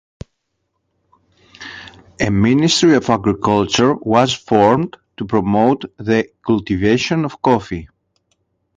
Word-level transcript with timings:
A 2.19 2.31
Ministry 2.31 2.95
of 2.95 3.07
Agriculture 3.11 3.93
was 3.93 4.33
formed 4.33 4.97
to 5.17 5.25
promote 5.25 5.83
the 5.99 6.27
cultivation 6.43 7.23
of 7.23 7.39
coffee. 7.43 7.87